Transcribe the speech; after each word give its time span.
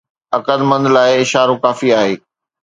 عقلمند 0.37 0.85
لاءِ 0.95 1.11
اشارو 1.23 1.55
ئي 1.57 1.61
ڪافي 1.63 1.87
آهي 1.99 2.13